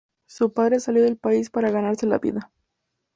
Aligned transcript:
Su 0.27 0.51
padre 0.51 0.79
salió 0.79 1.03
del 1.03 1.15
país 1.19 1.51
para 1.51 1.69
ganarse 1.69 2.07
la 2.07 2.17
vida. 2.17 2.51